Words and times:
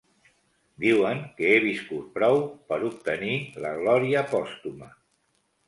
Diuen 0.85 1.21
que 1.39 1.51
he 1.57 1.59
viscut 1.65 2.09
prou 2.17 2.39
per 2.73 2.81
obtenir 2.89 3.37
la 3.67 3.77
glòria 3.83 4.27
pòstuma. 4.35 4.93